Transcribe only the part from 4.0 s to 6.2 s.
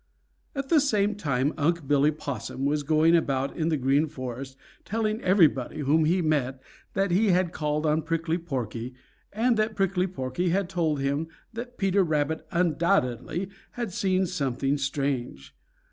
Forest telling everybody whom